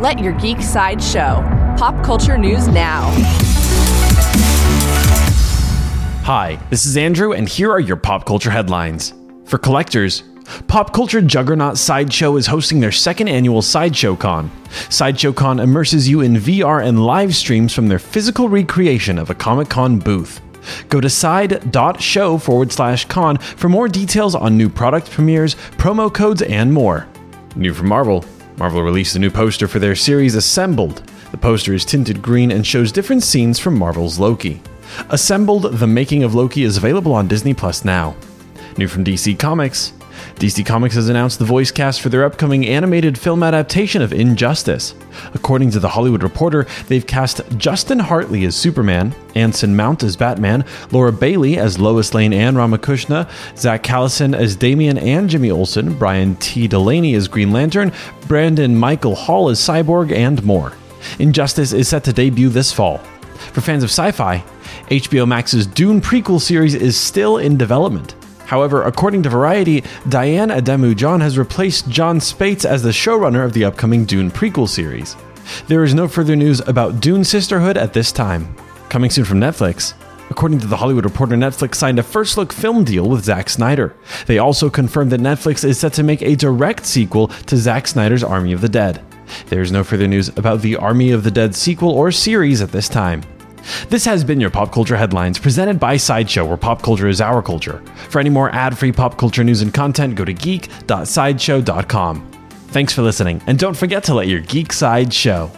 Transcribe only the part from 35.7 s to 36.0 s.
The